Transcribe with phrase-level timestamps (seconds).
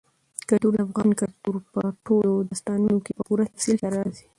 [0.47, 4.25] کلتور د افغان کلتور په ټولو داستانونو کې په پوره تفصیل سره راځي.